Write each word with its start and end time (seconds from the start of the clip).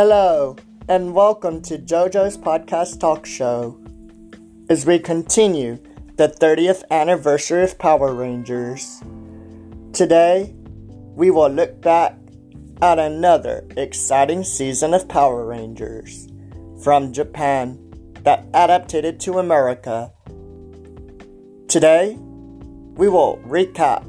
Hello, 0.00 0.54
and 0.88 1.12
welcome 1.12 1.60
to 1.62 1.76
JoJo's 1.76 2.38
Podcast 2.38 3.00
Talk 3.00 3.26
Show. 3.26 3.80
As 4.70 4.86
we 4.86 5.00
continue 5.00 5.80
the 6.14 6.28
30th 6.28 6.84
anniversary 6.92 7.64
of 7.64 7.76
Power 7.80 8.14
Rangers, 8.14 9.02
today 9.92 10.54
we 11.16 11.32
will 11.32 11.50
look 11.50 11.82
back 11.82 12.16
at 12.80 13.00
another 13.00 13.66
exciting 13.76 14.44
season 14.44 14.94
of 14.94 15.08
Power 15.08 15.44
Rangers 15.44 16.28
from 16.80 17.12
Japan 17.12 17.76
that 18.22 18.46
adapted 18.54 19.18
to 19.18 19.40
America. 19.40 20.12
Today, 21.66 22.16
we 22.94 23.08
will 23.08 23.42
recap 23.44 24.04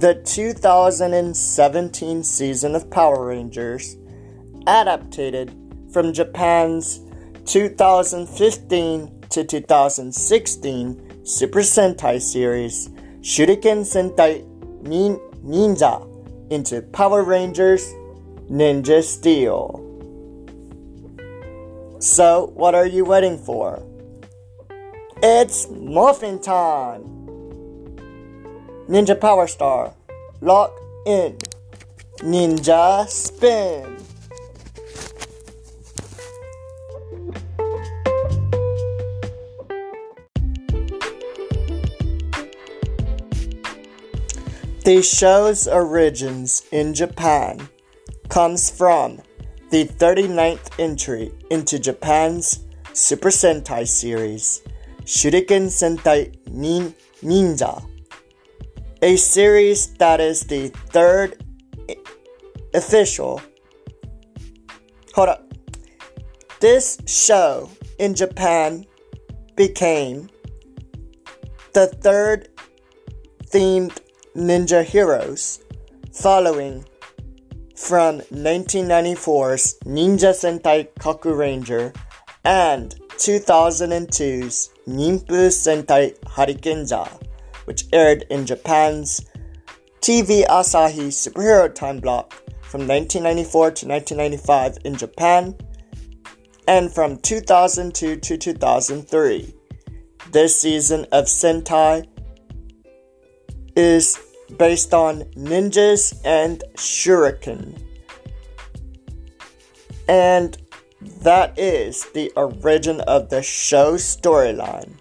the 0.00 0.14
2017 0.24 2.24
season 2.24 2.74
of 2.74 2.90
Power 2.90 3.26
Rangers 3.26 3.98
adapted 4.68 5.54
from 5.90 6.12
Japan's 6.12 7.00
2015 7.46 9.24
to 9.30 9.44
2016 9.44 11.24
Super 11.24 11.60
Sentai 11.60 12.20
series 12.20 12.90
Shuriken 13.20 13.80
Sentai 13.80 14.44
Nin- 14.82 15.20
Ninja 15.42 16.04
into 16.52 16.82
Power 16.82 17.22
Rangers 17.22 17.94
Ninja 18.50 19.02
Steel. 19.02 19.84
So, 22.00 22.52
what 22.54 22.74
are 22.74 22.86
you 22.86 23.04
waiting 23.04 23.38
for? 23.38 23.82
It's 25.22 25.68
morphin 25.68 26.40
time! 26.40 27.02
Ninja 28.88 29.18
Power 29.18 29.46
Star, 29.46 29.94
lock 30.40 30.72
in. 31.06 31.36
Ninja 32.20 33.08
Spin. 33.08 33.97
The 44.88 45.02
show's 45.02 45.68
origins 45.68 46.62
in 46.72 46.94
Japan 46.94 47.68
comes 48.30 48.70
from 48.70 49.20
the 49.68 49.84
39th 49.84 50.70
entry 50.78 51.30
into 51.50 51.78
Japan's 51.78 52.64
Super 52.94 53.28
Sentai 53.28 53.86
series, 53.86 54.62
Shuriken 55.02 55.66
Sentai 55.68 56.34
Nin- 56.48 56.94
Ninja, 57.22 57.84
a 59.02 59.16
series 59.16 59.92
that 59.96 60.20
is 60.20 60.44
the 60.44 60.68
third 60.88 61.44
official. 62.72 63.42
Hold 65.14 65.28
up. 65.28 65.52
This 66.60 66.96
show 67.04 67.68
in 67.98 68.14
Japan 68.14 68.86
became 69.54 70.30
the 71.74 71.88
third 71.88 72.48
themed 73.52 73.98
Ninja 74.36 74.84
Heroes, 74.84 75.60
following 76.12 76.84
from 77.74 78.20
1994's 78.20 79.78
Ninja 79.84 80.32
Sentai 80.34 80.88
Kakuranger 80.98 81.94
and 82.44 82.94
2002's 83.16 84.70
Ninpu 84.86 85.48
Sentai 85.48 86.18
Hurricaneger, 86.20 87.08
which 87.64 87.84
aired 87.92 88.24
in 88.30 88.46
Japan's 88.46 89.24
TV 90.00 90.46
Asahi 90.46 91.08
Superhero 91.08 91.74
Time 91.74 91.98
Block 91.98 92.32
from 92.62 92.86
1994 92.86 93.70
to 93.72 93.88
1995 93.88 94.78
in 94.84 94.94
Japan 94.94 95.56
and 96.66 96.92
from 96.92 97.16
2002 97.16 98.16
to 98.16 98.36
2003. 98.36 99.54
This 100.30 100.60
season 100.60 101.06
of 101.12 101.24
Sentai 101.24 102.06
is 103.78 104.18
based 104.56 104.92
on 104.92 105.22
ninjas 105.36 106.12
and 106.24 106.64
shuriken. 106.74 107.80
And 110.08 110.58
that 111.22 111.56
is 111.56 112.04
the 112.12 112.32
origin 112.34 113.00
of 113.02 113.28
the 113.28 113.40
show 113.40 113.94
storyline. 113.94 114.94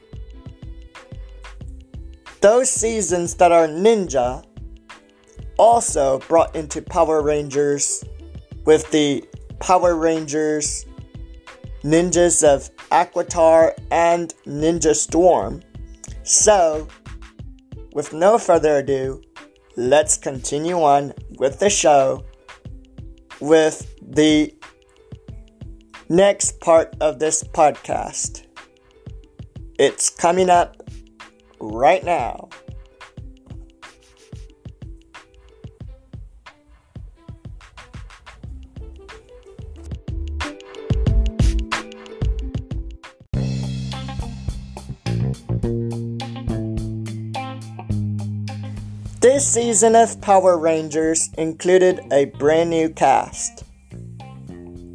Those 2.42 2.70
seasons 2.70 3.34
that 3.36 3.52
are 3.52 3.68
ninja 3.68 4.46
also 5.58 6.20
brought 6.28 6.56
into 6.56 6.82
Power 6.84 7.24
Rangers 7.24 8.04
with 8.66 8.90
the 8.92 9.26
Power 9.60 9.96
Rangers 9.96 10.86
Ninjas 11.84 12.44
of 12.44 12.70
Aquitar 12.92 13.74
and 13.90 14.34
Ninja 14.46 14.94
Storm. 14.96 15.62
So, 16.24 16.88
with 17.98 18.14
no 18.14 18.38
further 18.38 18.78
ado, 18.78 19.20
let's 19.76 20.18
continue 20.18 20.76
on 20.76 21.12
with 21.40 21.58
the 21.58 21.68
show 21.68 22.24
with 23.42 23.92
the 24.04 24.54
next 26.08 26.60
part 26.60 26.96
of 27.02 27.18
this 27.18 27.44
podcast. 27.44 28.46
It's 29.80 30.12
coming 30.12 30.48
up 30.48 30.78
right 31.60 32.04
now. 32.04 32.50
This 49.28 49.46
season 49.46 49.94
of 49.94 50.22
Power 50.22 50.58
Rangers 50.58 51.30
included 51.38 52.00
a 52.14 52.28
brand 52.40 52.70
new 52.70 52.88
cast. 52.88 53.66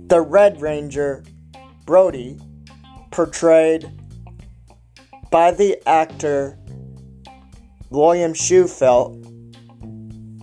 The 0.09 0.23
Red 0.23 0.63
Ranger, 0.63 1.23
Brody, 1.85 2.41
portrayed 3.11 3.93
by 5.31 5.51
the 5.51 5.87
actor 5.87 6.59
William 7.91 8.33
Shewfelt. 8.33 9.23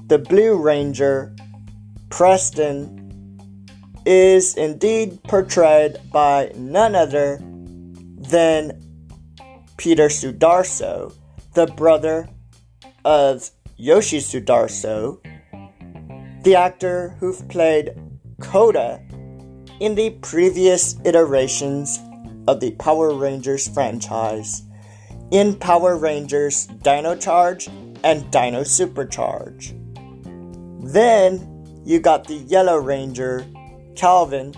The 0.08 0.20
Blue 0.20 0.56
Ranger, 0.56 1.36
Preston, 2.12 3.66
is 4.06 4.56
indeed 4.56 5.24
portrayed 5.24 5.98
by 6.12 6.52
none 6.56 6.94
other 6.94 7.40
than 7.42 8.84
Peter 9.78 10.10
Sudarso, 10.10 11.12
the 11.56 11.66
brother 11.66 12.30
of 13.04 13.50
Yoshi 13.82 14.20
Sudarso, 14.20 15.22
the 16.44 16.54
actor 16.54 17.16
who 17.22 17.34
played 17.44 17.96
Koda 18.42 19.02
in 19.80 19.96
the 19.96 20.10
previous 20.22 20.98
iterations 21.06 21.98
of 22.46 22.60
the 22.60 22.72
Power 22.72 23.14
Rangers 23.14 23.70
franchise 23.70 24.64
in 25.32 25.56
Power 25.56 25.96
Rangers 25.96 26.66
Dino 26.84 27.16
Charge 27.16 27.70
and 28.04 28.30
Dino 28.32 28.64
Supercharge. 28.64 29.72
Then 30.84 31.82
you 31.86 32.02
got 32.02 32.28
the 32.28 32.36
Yellow 32.36 32.80
Ranger, 32.80 33.46
Calvin, 33.96 34.54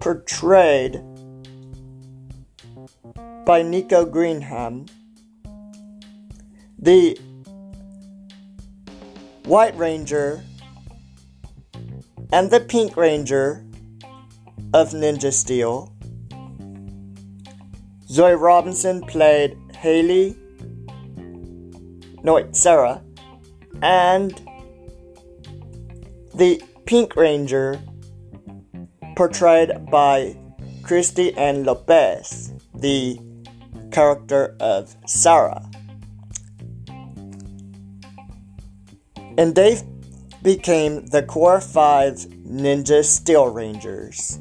portrayed 0.00 1.02
by 3.44 3.60
Nico 3.60 4.06
Greetham. 4.06 4.88
The 6.80 7.18
White 9.44 9.76
Ranger 9.76 10.44
and 12.32 12.50
the 12.50 12.60
Pink 12.60 12.96
Ranger 12.96 13.64
of 14.72 14.90
Ninja 14.90 15.32
Steel. 15.32 15.92
Zoe 18.08 18.34
Robinson 18.34 19.00
played 19.02 19.58
Hayley, 19.74 20.36
no 22.22 22.34
wait, 22.34 22.54
Sarah, 22.54 23.02
and 23.82 24.40
the 26.34 26.62
Pink 26.86 27.16
Ranger 27.16 27.80
portrayed 29.16 29.90
by 29.90 30.36
Chrysti 30.82 31.36
Ane 31.36 31.64
Lopez, 31.64 32.52
the 32.72 33.18
character 33.90 34.56
of 34.60 34.94
Sarah. 35.06 35.68
And 39.38 39.54
they 39.54 39.80
became 40.42 41.06
the 41.06 41.22
Core 41.22 41.60
5 41.60 42.16
Ninja 42.44 43.04
Steel 43.04 43.46
Rangers. 43.48 44.40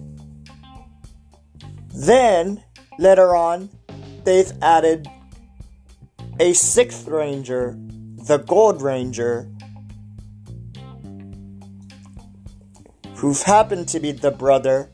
Then, 1.93 2.63
later 2.97 3.35
on, 3.35 3.69
they've 4.23 4.51
added 4.61 5.07
a 6.39 6.53
sixth 6.53 7.07
Ranger, 7.07 7.77
the 8.27 8.37
Gold 8.37 8.81
Ranger, 8.81 9.49
who 13.17 13.33
happened 13.45 13.87
to 13.89 13.99
be 13.99 14.11
the 14.11 14.31
brother 14.31 14.89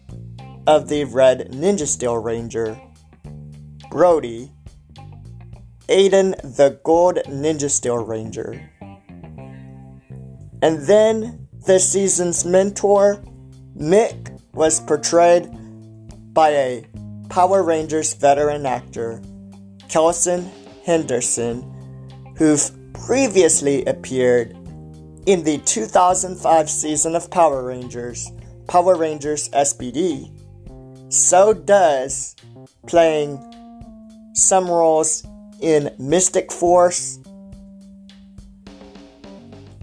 of 0.67 0.89
the 0.89 1.05
Red 1.05 1.51
Ninja 1.51 1.87
Steel 1.87 2.17
Ranger, 2.17 2.79
Brody, 3.89 4.51
Aiden 5.87 6.35
the 6.55 6.79
Gold 6.83 7.19
Ninja 7.27 7.69
Steel 7.69 7.97
Ranger. 7.97 8.69
And 10.63 10.79
then 10.83 11.49
this 11.67 11.91
season's 11.91 12.45
mentor, 12.45 13.21
Mick, 13.77 14.39
was 14.53 14.79
portrayed 14.79 15.49
by 16.33 16.51
a 16.51 16.85
Power 17.27 17.61
Rangers 17.63 18.13
veteran 18.13 18.65
actor, 18.65 19.21
Kelson 19.89 20.49
Henderson, 20.85 21.63
who 22.37 22.55
previously 22.93 23.83
appeared 23.83 24.51
in 25.25 25.43
the 25.43 25.57
2005 25.65 26.69
season 26.69 27.17
of 27.17 27.29
Power 27.29 27.65
Rangers, 27.65 28.31
Power 28.69 28.95
Rangers 28.95 29.49
SPD. 29.49 30.31
So 31.11 31.53
does 31.53 32.37
playing 32.87 33.37
some 34.33 34.69
roles 34.69 35.27
in 35.59 35.93
Mystic 35.99 36.53
Force 36.53 37.19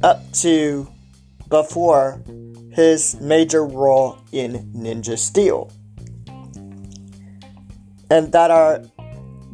up 0.02 0.30
to 0.32 0.88
before 1.48 2.22
his 2.72 3.20
major 3.20 3.64
role 3.64 4.18
in 4.32 4.72
Ninja 4.72 5.18
Steel. 5.18 5.72
And 8.10 8.32
that 8.32 8.50
are 8.50 8.82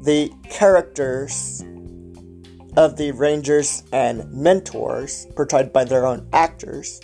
the 0.02 0.30
characters 0.50 1.62
of 2.76 2.96
the 2.96 3.12
Rangers 3.12 3.82
and 3.92 4.30
mentors 4.32 5.26
portrayed 5.34 5.72
by 5.72 5.84
their 5.84 6.06
own 6.06 6.28
actors. 6.32 7.00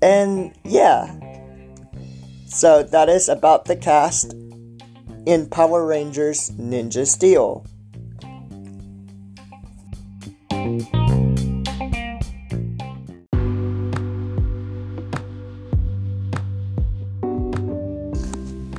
And 0.00 0.56
yeah, 0.64 1.18
so 2.46 2.82
that 2.82 3.08
is 3.08 3.28
about 3.28 3.66
the 3.66 3.76
cast 3.76 4.32
in 5.26 5.48
Power 5.50 5.86
Rangers 5.86 6.50
Ninja 6.52 7.06
Steel. 7.06 7.66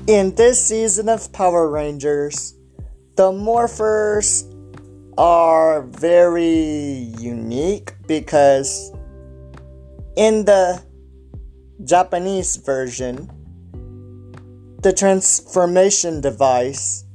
In 0.10 0.34
this 0.34 0.66
season 0.66 1.08
of 1.08 1.32
Power 1.34 1.70
Rangers, 1.70 2.56
the 3.16 3.32
Morphers 3.32 4.44
are 5.20 5.84
very 5.84 7.14
unique 7.20 7.94
because 8.08 8.92
in 10.18 10.46
the 10.46 10.82
Japanese 11.84 12.56
version, 12.58 13.30
the 14.82 14.94
transformation 14.94 16.22
device 16.22 17.06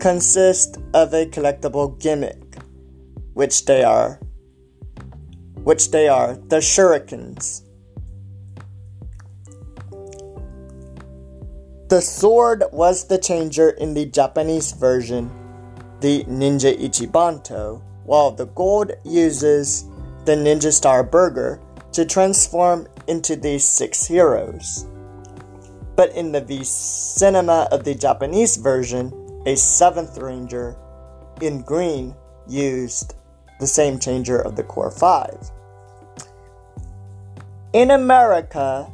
consists 0.00 0.78
of 0.94 1.12
a 1.12 1.26
collectible 1.26 2.00
gimmick, 2.00 2.56
which 3.34 3.66
they 3.66 3.84
are 3.84 4.18
which 5.64 5.90
they 5.90 6.08
are 6.08 6.36
the 6.48 6.62
shurikens. 6.62 7.60
The 11.92 12.00
sword 12.00 12.64
was 12.72 13.06
the 13.06 13.18
changer 13.18 13.68
in 13.68 13.92
the 13.92 14.06
Japanese 14.06 14.72
version, 14.72 15.30
the 16.00 16.24
Ninja 16.24 16.74
Ichibanto, 16.74 17.82
while 18.04 18.30
the 18.30 18.46
gold 18.46 18.92
uses 19.04 19.84
the 20.24 20.32
Ninja 20.32 20.72
Star 20.72 21.04
Burger 21.04 21.60
to 21.92 22.06
transform 22.06 22.88
into 23.08 23.36
these 23.36 23.68
six 23.68 24.06
heroes. 24.06 24.86
But 25.94 26.16
in 26.16 26.32
the 26.32 26.40
V 26.40 26.64
cinema 26.64 27.68
of 27.70 27.84
the 27.84 27.94
Japanese 27.94 28.56
version, 28.56 29.12
a 29.44 29.54
seventh 29.54 30.16
ranger 30.16 30.74
in 31.42 31.60
green 31.60 32.16
used 32.48 33.16
the 33.60 33.66
same 33.66 33.98
changer 33.98 34.40
of 34.40 34.56
the 34.56 34.64
core 34.64 34.90
5. 34.90 35.50
In 37.74 37.90
America, 37.90 38.90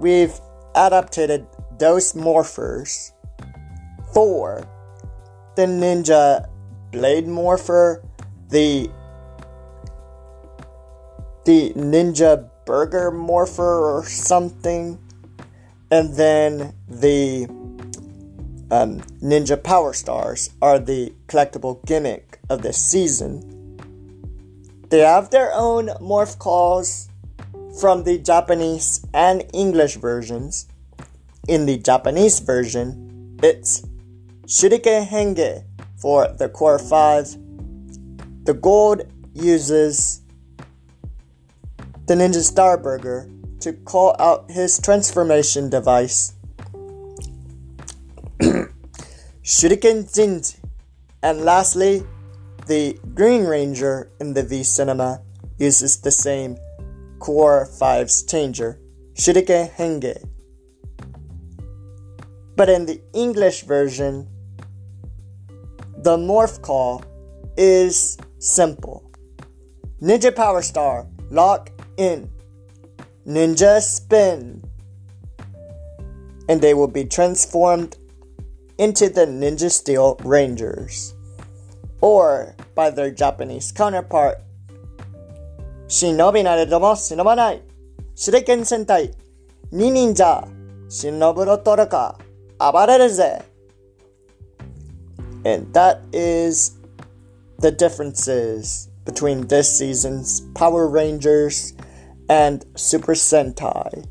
we've 0.00 0.40
adapted 0.74 1.46
those 1.78 2.12
morphers 2.12 3.12
for 4.12 4.66
the 5.56 5.62
Ninja 5.62 6.48
Blade 6.92 7.26
Morpher, 7.26 8.04
the 8.48 8.90
the 11.44 11.72
Ninja 11.74 12.48
Burger 12.64 13.10
Morpher 13.10 13.98
or 13.98 14.04
something, 14.06 14.98
and 15.90 16.14
then 16.14 16.74
the 16.88 17.44
um, 18.70 19.00
Ninja 19.22 19.62
Power 19.62 19.92
Stars 19.92 20.50
are 20.62 20.78
the 20.78 21.12
collectible 21.28 21.84
gimmick 21.86 22.40
of 22.48 22.62
this 22.62 22.78
season. 22.78 23.50
They 24.90 25.00
have 25.00 25.30
their 25.30 25.52
own 25.52 25.88
morph 26.00 26.38
calls 26.38 27.08
from 27.80 28.04
the 28.04 28.18
Japanese 28.18 29.04
and 29.12 29.44
English 29.52 29.96
versions. 29.96 30.66
In 31.46 31.66
the 31.66 31.76
Japanese 31.76 32.40
version, 32.40 33.38
it's 33.42 33.82
Shuriken 34.46 35.06
Henge 35.06 35.62
for 36.00 36.28
the 36.38 36.48
Core 36.48 36.78
5. 36.78 37.36
The 38.44 38.54
gold 38.54 39.02
uses 39.34 40.22
the 42.06 42.14
Ninja 42.14 42.42
Star 42.42 42.78
Burger 42.78 43.28
to 43.60 43.74
call 43.74 44.16
out 44.18 44.50
his 44.50 44.80
transformation 44.80 45.68
device. 45.68 46.32
Shuriken 49.42 50.08
Jinji. 50.08 50.56
And 51.22 51.42
lastly, 51.42 52.04
the 52.68 52.98
Green 53.12 53.44
Ranger 53.44 54.10
in 54.18 54.32
the 54.32 54.44
V 54.44 54.62
Cinema 54.62 55.20
uses 55.58 56.00
the 56.00 56.10
same 56.10 56.56
Core 57.18 57.68
5's 57.70 58.22
changer, 58.22 58.80
Shuriken 59.12 59.70
Henge. 59.74 60.33
But 62.56 62.68
in 62.68 62.86
the 62.86 63.00
English 63.12 63.62
version, 63.62 64.28
the 65.98 66.16
morph 66.16 66.62
call 66.62 67.02
is 67.56 68.18
simple. 68.38 69.10
Ninja 70.00 70.34
Power 70.34 70.62
Star, 70.62 71.06
lock 71.30 71.70
in. 71.96 72.30
Ninja 73.26 73.80
Spin. 73.80 74.62
And 76.48 76.60
they 76.60 76.74
will 76.74 76.88
be 76.88 77.04
transformed 77.04 77.96
into 78.78 79.08
the 79.08 79.26
Ninja 79.26 79.70
Steel 79.70 80.16
Rangers. 80.22 81.14
Or 82.00 82.54
by 82.74 82.90
their 82.90 83.10
Japanese 83.10 83.72
counterpart, 83.72 84.38
Shinobi 85.86 86.42
nare 86.42 86.66
domo 86.66 86.94
shinobanai. 86.94 87.60
Shuriken 88.14 88.60
Sentai. 88.64 89.14
Ninninger. 89.72 90.48
Shinobu 90.88 91.46
no 91.46 91.56
toruka. 92.58 92.72
Abareru 92.72 93.08
ze. 93.08 93.42
And 95.44 95.72
that 95.74 96.02
is 96.12 96.76
the 97.58 97.70
differences 97.70 98.88
between 99.04 99.46
this 99.48 99.78
season's 99.78 100.40
Power 100.54 100.88
Rangers 100.88 101.74
and 102.28 102.64
Super 102.76 103.12
Sentai. 103.12 104.06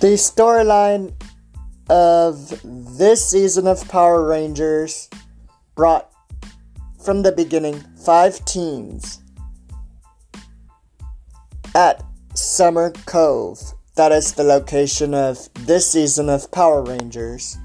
The 0.00 0.14
storyline 0.14 1.12
of 1.90 2.60
this 2.62 3.28
season 3.28 3.66
of 3.66 3.88
Power 3.88 4.24
Rangers 4.24 5.08
brought 5.74 6.07
from 7.08 7.22
the 7.22 7.32
beginning 7.32 7.82
five 8.04 8.44
teens 8.44 9.22
at 11.74 12.04
Summer 12.34 12.92
Cove 13.06 13.58
that 13.96 14.12
is 14.12 14.34
the 14.34 14.44
location 14.44 15.14
of 15.14 15.48
this 15.54 15.90
season 15.90 16.28
of 16.28 16.52
Power 16.52 16.82
Rangers. 16.82 17.56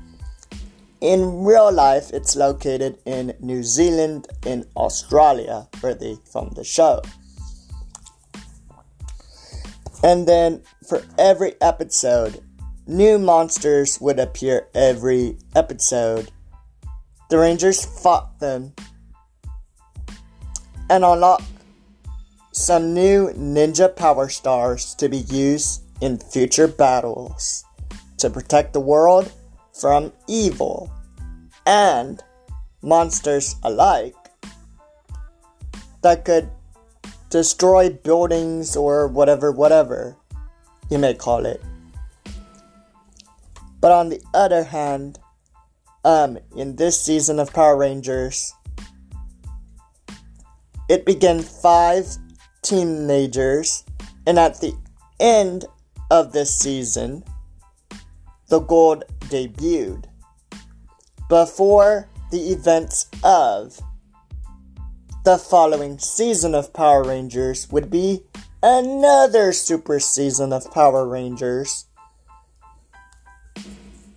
In 1.02 1.44
real 1.44 1.70
life, 1.74 2.10
it's 2.14 2.38
located 2.38 3.00
in 3.06 3.34
New 3.42 3.64
Zealand 3.64 4.30
in 4.46 4.66
Australia, 4.78 5.68
where 5.82 5.94
they 5.94 6.16
filmed 6.32 6.56
the 6.56 6.64
show. 6.64 7.02
And 10.02 10.26
then 10.26 10.62
for 10.88 11.04
every 11.18 11.56
episode, 11.60 12.42
new 12.88 13.20
monsters 13.20 14.00
would 14.00 14.20
appear 14.20 14.68
every 14.74 15.38
episode. 15.54 16.32
The 17.30 17.40
Rangers 17.40 17.84
fought 17.84 18.40
them 18.40 18.74
and 20.94 21.04
unlocked 21.04 21.44
some 22.52 22.94
new 22.94 23.30
ninja 23.30 23.94
power 23.96 24.30
stars 24.30 24.94
to 24.94 25.10
be 25.10 25.18
used 25.18 25.82
in 26.02 26.20
future 26.20 26.68
battles 26.68 27.66
to 28.18 28.30
protect 28.30 28.74
the 28.74 28.80
world 28.80 29.32
from 29.74 30.14
evil 30.28 30.94
and 31.66 32.22
monsters 32.84 33.56
alike 33.64 34.14
that 36.04 36.24
could 36.26 36.48
destroy 37.32 37.90
buildings 37.90 38.76
or 38.76 39.08
whatever, 39.08 39.52
whatever 39.52 40.16
you 40.92 41.00
may 41.00 41.16
call 41.16 41.44
it. 41.48 41.60
But 43.82 43.92
on 43.92 44.10
the 44.10 44.22
other 44.32 44.64
hand, 44.64 45.18
um, 46.06 46.38
in 46.56 46.76
this 46.76 47.02
season 47.02 47.40
of 47.40 47.52
Power 47.52 47.78
Rangers, 47.78 48.54
it 50.90 51.06
began 51.06 51.42
five 51.42 52.18
teenagers, 52.62 53.86
and 54.26 54.40
at 54.40 54.62
the 54.62 54.74
end 55.20 55.66
of 56.12 56.32
this 56.34 56.54
season, 56.58 57.24
the 58.48 58.60
gold 58.60 59.04
debuted. 59.30 60.06
Before 61.30 62.10
the 62.32 62.52
events 62.52 63.08
of 63.24 63.80
the 65.24 65.38
following 65.38 66.00
season 66.00 66.54
of 66.54 66.74
Power 66.74 67.02
Rangers 67.04 67.72
would 67.72 67.90
be 67.90 68.24
another 68.62 69.54
super 69.54 70.00
season 70.00 70.52
of 70.52 70.70
Power 70.72 71.08
Rangers. 71.08 71.86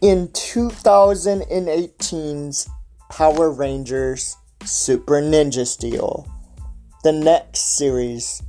In 0.01 0.27
2018's 0.29 2.69
Power 3.09 3.51
Rangers 3.51 4.37
Super 4.65 5.23
Ninja 5.23 5.67
Steel, 5.67 6.27
the 7.03 7.13
next 7.13 7.77
series 7.77 8.43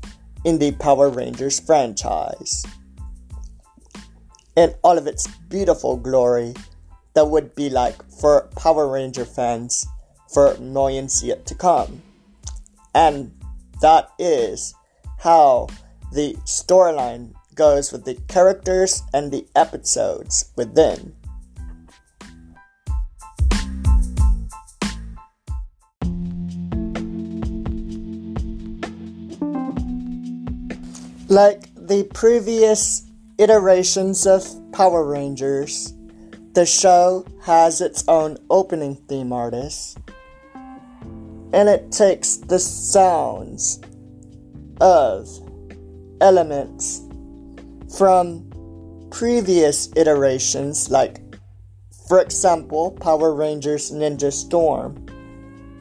in 0.43 0.59
the 0.59 0.71
Power 0.71 1.09
Rangers 1.09 1.59
franchise. 1.59 2.65
In 4.55 4.73
all 4.81 4.97
of 4.97 5.05
its 5.05 5.27
beautiful 5.49 5.97
glory, 5.97 6.53
that 7.13 7.27
would 7.27 7.53
be 7.55 7.69
like 7.69 8.01
for 8.09 8.47
Power 8.55 8.87
Ranger 8.87 9.25
fans 9.25 9.85
for 10.33 10.57
millions 10.57 11.23
yet 11.23 11.45
to 11.47 11.55
come. 11.55 12.01
And 12.95 13.31
that 13.81 14.09
is 14.17 14.73
how 15.19 15.67
the 16.13 16.35
storyline 16.45 17.33
goes 17.53 17.91
with 17.91 18.05
the 18.05 18.15
characters 18.27 19.03
and 19.13 19.31
the 19.31 19.45
episodes 19.55 20.51
within. 20.55 21.16
Like 31.29 31.69
the 31.75 32.03
previous 32.13 33.05
iterations 33.37 34.25
of 34.25 34.45
Power 34.71 35.03
Rangers, 35.03 35.93
the 36.53 36.65
show 36.65 37.25
has 37.43 37.81
its 37.81 38.05
own 38.07 38.37
opening 38.49 38.95
theme 38.95 39.33
artist 39.33 39.97
and 41.51 41.67
it 41.67 41.91
takes 41.91 42.37
the 42.37 42.59
sounds 42.59 43.81
of 44.79 45.27
elements 46.21 47.01
from 47.97 48.49
previous 49.11 49.89
iterations, 49.95 50.89
like, 50.89 51.21
for 52.07 52.21
example, 52.21 52.91
Power 52.91 53.33
Rangers 53.33 53.91
Ninja 53.91 54.31
Storm 54.31 55.05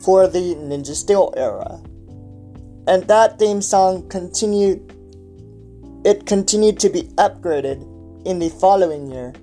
for 0.01 0.27
the 0.27 0.57
Ninja 0.57 0.95
Steel 0.95 1.33
era. 1.37 1.81
And 2.89 3.03
that 3.09 3.39
theme 3.39 3.63
song 3.63 4.09
continued 4.09 4.86
it 6.07 6.25
continued 6.25 6.79
to 6.79 6.89
be 6.89 7.03
upgraded 7.19 7.83
in 8.25 8.39
the 8.39 8.49
following 8.49 9.11
year 9.11 9.35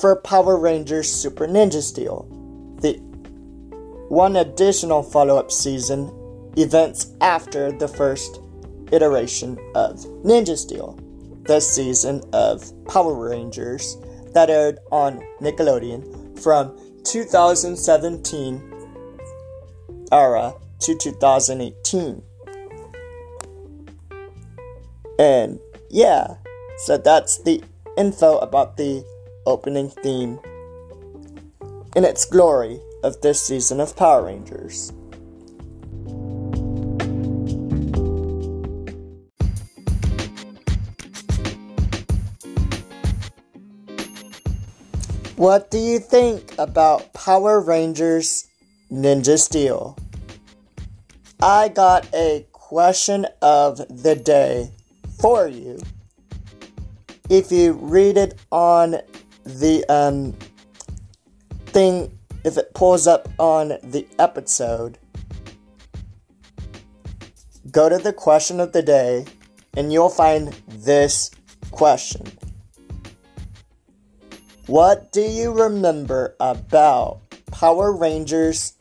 for 0.00 0.16
Power 0.16 0.56
Rangers 0.56 1.12
Super 1.12 1.46
Ninja 1.46 1.82
Steel, 1.82 2.26
the 2.80 2.94
one 4.08 4.36
additional 4.36 5.02
follow 5.02 5.36
up 5.36 5.52
season, 5.52 6.10
events 6.56 7.12
after 7.20 7.70
the 7.70 7.86
first 7.86 8.40
iteration 8.92 9.58
of 9.74 9.98
Ninja 10.24 10.56
Steel, 10.56 10.98
the 11.42 11.60
season 11.60 12.22
of 12.32 12.72
Power 12.86 13.12
Rangers 13.28 13.98
that 14.32 14.48
aired 14.48 14.78
on 14.90 15.22
Nickelodeon 15.38 16.40
from 16.40 16.78
2017 17.04 18.72
era 20.10 20.54
to 20.80 20.96
2018. 20.96 22.22
And 25.18 25.60
yeah, 25.90 26.36
so 26.78 26.98
that's 26.98 27.38
the 27.38 27.62
info 27.96 28.38
about 28.38 28.76
the 28.76 29.04
opening 29.46 29.88
theme 29.88 30.40
in 31.94 32.04
its 32.04 32.24
glory 32.24 32.80
of 33.04 33.20
this 33.20 33.40
season 33.40 33.80
of 33.80 33.96
Power 33.96 34.24
Rangers. 34.24 34.92
What 45.36 45.70
do 45.70 45.78
you 45.78 45.98
think 45.98 46.54
about 46.58 47.12
Power 47.12 47.60
Rangers 47.60 48.46
Ninja 48.90 49.38
Steel? 49.38 49.98
I 51.42 51.68
got 51.68 52.08
a 52.14 52.46
question 52.52 53.26
of 53.42 53.76
the 53.88 54.14
day 54.14 54.70
for 55.20 55.48
you. 55.48 55.78
If 57.30 57.50
you 57.50 57.72
read 57.72 58.16
it 58.16 58.38
on 58.50 58.96
the 59.44 59.84
um, 59.88 60.34
thing 61.66 62.10
if 62.44 62.58
it 62.58 62.74
pulls 62.74 63.06
up 63.06 63.28
on 63.38 63.78
the 63.82 64.06
episode, 64.18 64.98
go 67.70 67.88
to 67.88 67.98
the 67.98 68.12
question 68.12 68.60
of 68.60 68.72
the 68.72 68.82
day 68.82 69.24
and 69.76 69.92
you'll 69.92 70.10
find 70.10 70.48
this 70.68 71.30
question. 71.70 72.26
What 74.66 75.10
do 75.12 75.22
you 75.22 75.52
remember 75.52 76.36
about 76.38 77.20
Power 77.50 77.92
Rangers 77.92 78.74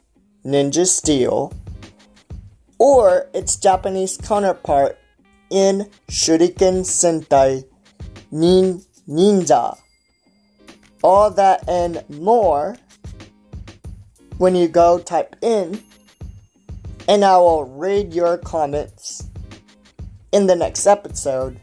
Ninja 0.45 0.85
Steel 0.85 1.53
or 2.77 3.29
its 3.33 3.55
Japanese 3.55 4.17
counterpart 4.17 4.97
in 5.53 5.87
Shuriken 6.09 6.81
Sentai 6.81 7.63
Nin- 8.31 8.83
Ninja? 9.07 9.77
All 11.03 11.29
that 11.29 11.69
and 11.69 12.03
more 12.09 12.75
when 14.39 14.55
you 14.55 14.67
go 14.67 14.97
type 14.97 15.35
in, 15.41 15.79
and 17.07 17.23
I 17.23 17.37
will 17.37 17.65
read 17.65 18.13
your 18.13 18.37
comments 18.37 19.29
in 20.31 20.47
the 20.47 20.55
next 20.55 20.87
episode 20.87 21.59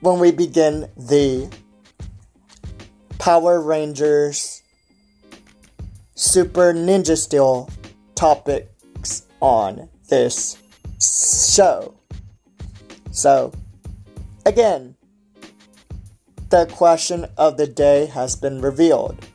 when 0.00 0.18
we 0.18 0.32
begin 0.32 0.88
the 0.96 1.52
Power 3.18 3.60
Rangers 3.60 4.62
Super 6.14 6.72
Ninja 6.72 7.16
Steel 7.16 7.68
topics 8.14 9.26
on 9.40 9.88
this 10.08 10.56
show. 11.00 11.94
So, 13.18 13.50
again, 14.46 14.94
the 16.50 16.66
question 16.66 17.26
of 17.36 17.56
the 17.56 17.66
day 17.66 18.06
has 18.06 18.36
been 18.36 18.60
revealed. 18.60 19.26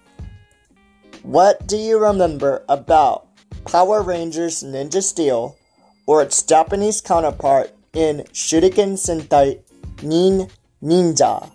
What 1.21 1.67
do 1.67 1.75
you 1.75 1.99
remember 1.99 2.63
about 2.69 3.27
Power 3.65 4.01
Rangers 4.01 4.63
Ninja 4.63 5.03
Steel 5.03 5.57
or 6.05 6.21
its 6.21 6.41
Japanese 6.43 7.01
counterpart 7.01 7.71
in 7.91 8.23
Shuriken 8.31 8.95
Sentai 8.95 9.59
Nin 10.01 10.47
Ninja? 10.81 11.51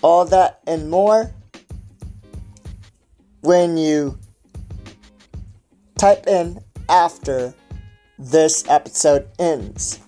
All 0.00 0.24
that 0.24 0.60
and 0.66 0.88
more 0.88 1.34
when 3.42 3.76
you 3.76 4.18
type 5.98 6.26
in 6.26 6.64
after 6.88 7.52
this 8.18 8.64
episode 8.66 9.28
ends. 9.38 10.00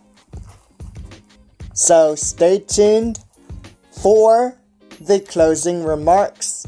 So 1.74 2.14
stay 2.14 2.60
tuned 2.60 3.18
for 3.90 4.56
the 5.00 5.18
closing 5.18 5.84
remarks 5.84 6.66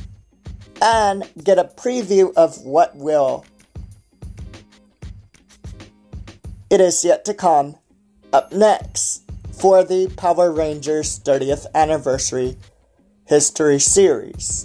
and 0.83 1.25
get 1.43 1.59
a 1.59 1.65
preview 1.65 2.33
of 2.35 2.59
what 2.65 2.97
will. 2.97 3.45
It 6.69 6.81
is 6.81 7.05
yet 7.05 7.25
to 7.27 7.35
come. 7.35 7.77
Up 8.33 8.53
next 8.53 9.23
for 9.53 9.85
the 9.85 10.09
Power 10.17 10.51
Rangers 10.51 11.21
30th 11.21 11.67
Anniversary 11.73 12.57
History 13.27 13.79
Series. 13.79 14.65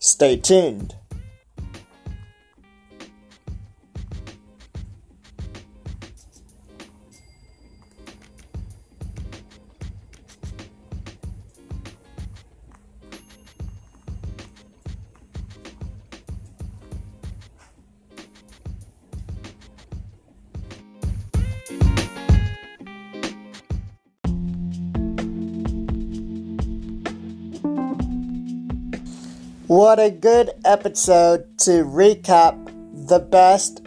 Stay 0.00 0.36
tuned. 0.36 0.96
What 29.74 29.98
a 29.98 30.10
good 30.10 30.50
episode 30.66 31.58
to 31.60 31.82
recap 31.82 33.08
the 33.08 33.18
best 33.18 33.80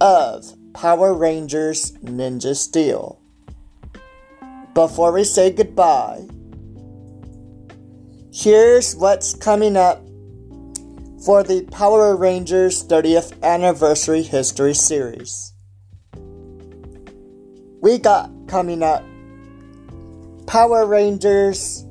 of 0.00 0.46
Power 0.72 1.12
Rangers 1.12 1.92
Ninja 2.02 2.56
Steel. 2.56 3.20
Before 4.72 5.12
we 5.12 5.24
say 5.24 5.50
goodbye, 5.50 6.26
here's 8.32 8.96
what's 8.96 9.34
coming 9.34 9.76
up 9.76 9.98
for 11.26 11.42
the 11.42 11.68
Power 11.70 12.16
Rangers 12.16 12.82
30th 12.82 13.38
Anniversary 13.42 14.22
History 14.22 14.72
Series. 14.72 15.52
We 17.82 17.98
got 17.98 18.30
coming 18.48 18.82
up 18.82 19.04
Power 20.46 20.86
Rangers 20.86 21.84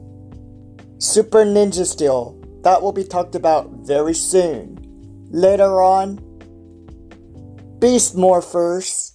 Super 0.97 1.45
Ninja 1.45 1.85
Steel. 1.85 2.41
That 2.65 2.81
will 2.81 2.93
be 2.93 3.03
talked 3.03 3.35
about 3.35 3.69
very 3.85 4.15
soon. 4.15 4.79
Later 5.29 5.83
on, 5.83 6.15
Beast 7.77 8.15
Morphers. 8.15 9.11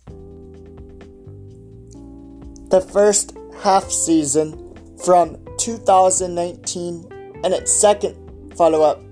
The 2.71 2.81
first 2.81 3.37
half 3.61 3.91
season 3.91 4.55
from 5.05 5.37
2019 5.59 7.41
and 7.43 7.53
its 7.53 7.73
second 7.73 8.55
follow 8.57 8.83
up 8.83 9.03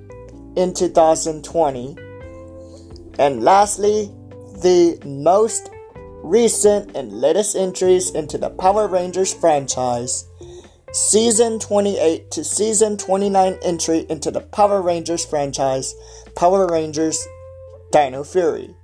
in 0.55 0.73
2020. 0.73 1.97
And 3.19 3.43
lastly, 3.43 4.05
the 4.63 5.03
most 5.05 5.69
recent 6.23 6.97
and 6.97 7.11
latest 7.11 7.57
entries 7.57 8.13
into 8.13 8.39
the 8.39 8.51
Power 8.51 8.87
Rangers 8.87 9.35
franchise. 9.35 10.27
Season 10.93 11.59
28 11.59 12.31
to 12.31 12.43
Season 12.43 12.97
29 12.97 13.59
entry 13.63 14.07
into 14.09 14.31
the 14.31 14.41
Power 14.41 14.81
Rangers 14.81 15.23
franchise, 15.25 15.95
Power 16.35 16.67
Rangers 16.67 17.27
Dino 17.93 18.25
Fury. 18.25 18.75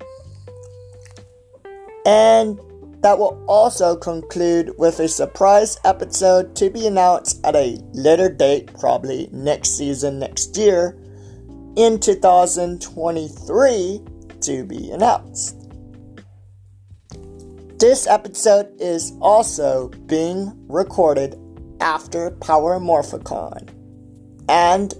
And 2.05 2.61
that 3.01 3.19
will 3.19 3.43
also 3.47 3.97
conclude 3.97 4.75
with 4.79 5.01
a 5.01 5.09
surprise 5.09 5.79
episode 5.85 6.55
to 6.57 6.69
be 6.71 6.87
announced 6.87 7.41
at 7.45 7.57
a 7.57 7.79
later 7.93 8.31
date, 8.31 8.71
probably 8.79 9.29
next 9.33 9.77
season, 9.77 10.19
next 10.19 10.57
year, 10.57 10.99
in 11.77 11.99
2023 11.99 14.01
to 14.41 14.65
be 14.65 14.91
announced. 14.91 15.57
This 17.79 18.07
episode 18.07 18.69
is 18.79 19.13
also 19.21 19.89
being 20.07 20.53
recorded 20.69 21.37
after 21.85 22.31
Power 22.31 22.81
Morphicon 22.81 23.69
and 24.49 24.91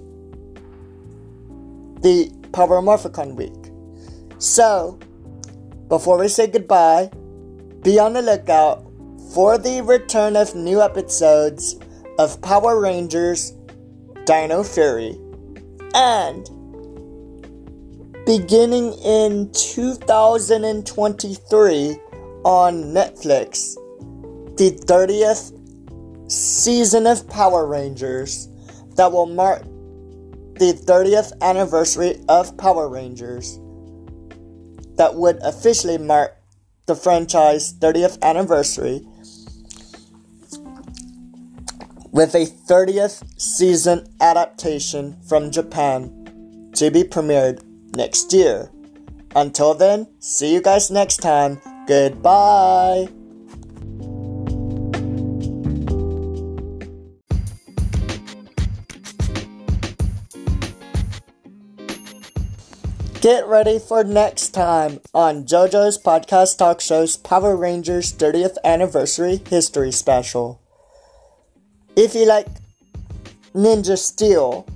the 2.03 2.31
Power 2.53 2.81
Morphicon 2.81 3.35
week. 3.35 3.51
So, 4.37 4.99
before 5.89 6.19
we 6.19 6.27
say 6.27 6.45
goodbye, 6.47 7.09
be 7.81 7.97
on 7.99 8.13
the 8.13 8.21
lookout 8.21 8.85
for 9.33 9.57
the 9.57 9.81
return 9.81 10.35
of 10.35 10.53
new 10.53 10.79
episodes 10.81 11.79
of 12.19 12.39
Power 12.41 12.79
Rangers 12.79 13.53
Dino 14.25 14.61
Fury 14.63 15.17
and 15.95 16.47
beginning 18.25 18.93
in 19.03 19.51
2023 19.53 21.99
on 22.43 22.83
Netflix, 22.93 23.73
the 24.57 24.71
30th 24.85 25.54
season 26.27 27.07
of 27.07 27.27
Power 27.29 27.65
Rangers 27.65 28.47
that 28.95 29.11
will 29.11 29.25
mark 29.25 29.63
the 30.55 30.73
30th 30.73 31.33
anniversary 31.41 32.23
of 32.29 32.55
Power 32.57 32.87
Rangers 32.87 33.59
that 34.97 35.15
would 35.15 35.37
officially 35.43 35.97
mark 35.97 36.37
the 36.85 36.95
franchise 36.95 37.73
30th 37.73 38.21
anniversary 38.21 39.01
with 42.11 42.33
a 42.33 42.45
30th 42.45 43.23
season 43.37 44.07
adaptation 44.21 45.19
from 45.27 45.51
Japan 45.51 46.71
to 46.73 46.89
be 46.89 47.03
premiered 47.03 47.61
next 47.95 48.31
year. 48.31 48.71
Until 49.35 49.73
then, 49.73 50.07
see 50.19 50.53
you 50.53 50.61
guys 50.61 50.89
next 50.89 51.17
time. 51.17 51.59
Goodbye. 51.87 53.09
Get 63.25 63.47
ready 63.47 63.79
for 63.79 64.03
next 64.03 64.49
time 64.49 64.99
on 65.11 65.45
JoJo's 65.45 65.97
Podcast 65.97 66.59
Talk 66.59 66.79
Show's 66.79 67.17
Power 67.17 67.57
Rangers 67.57 68.13
30th 68.13 68.57
Anniversary 68.63 69.41
History 69.49 69.91
Special. 69.91 70.61
If 71.95 72.13
you 72.13 72.27
like 72.27 72.45
Ninja 73.55 73.97
Steel, 73.97 74.67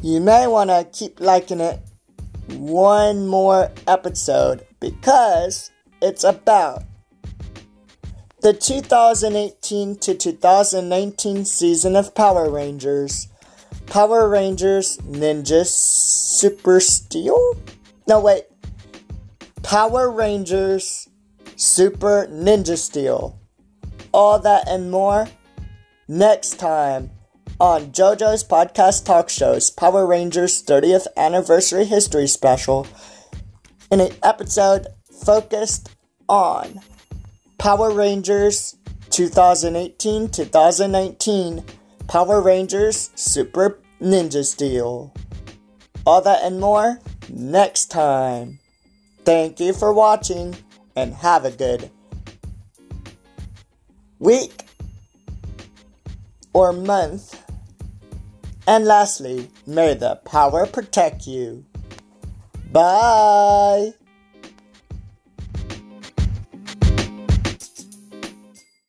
you 0.00 0.22
may 0.22 0.46
want 0.46 0.70
to 0.70 0.88
keep 0.90 1.20
liking 1.20 1.60
it 1.60 1.80
one 2.48 3.26
more 3.26 3.70
episode 3.86 4.66
because 4.80 5.70
it's 6.00 6.24
about 6.24 6.82
the 8.40 8.54
2018 8.54 9.96
to 9.96 10.14
2019 10.14 11.44
season 11.44 11.94
of 11.94 12.14
Power 12.14 12.50
Rangers. 12.50 13.28
Power 13.86 14.28
Rangers 14.28 14.98
Ninja 14.98 15.66
Super 15.66 16.80
Steel? 16.80 17.56
No, 18.08 18.20
wait. 18.20 18.44
Power 19.62 20.10
Rangers 20.10 21.08
Super 21.56 22.26
Ninja 22.30 22.76
Steel. 22.76 23.38
All 24.12 24.38
that 24.40 24.68
and 24.68 24.90
more 24.90 25.28
next 26.08 26.58
time 26.58 27.10
on 27.60 27.92
JoJo's 27.92 28.44
Podcast 28.44 29.04
Talk 29.04 29.28
Show's 29.28 29.70
Power 29.70 30.06
Rangers 30.06 30.62
30th 30.62 31.06
Anniversary 31.16 31.84
History 31.84 32.26
Special 32.26 32.86
in 33.90 34.00
an 34.00 34.12
episode 34.22 34.88
focused 35.24 35.90
on 36.28 36.80
Power 37.58 37.90
Rangers 37.90 38.76
2018 39.10 40.28
2019 40.30 41.64
Power 42.08 42.40
Rangers 42.40 43.10
Super 43.14 43.78
Ninja 44.00 44.44
Steel. 44.44 45.12
All 46.06 46.20
that 46.20 46.42
and 46.42 46.60
more 46.60 47.00
next 47.28 47.90
time. 47.90 48.60
Thank 49.24 49.58
you 49.58 49.72
for 49.72 49.92
watching 49.92 50.54
and 50.94 51.14
have 51.14 51.44
a 51.44 51.50
good 51.50 51.90
week 54.18 54.64
or 56.52 56.72
month. 56.72 57.40
And 58.66 58.84
lastly, 58.84 59.50
may 59.66 59.94
the 59.94 60.16
power 60.24 60.66
protect 60.66 61.26
you. 61.26 61.64
Bye. 62.70 63.94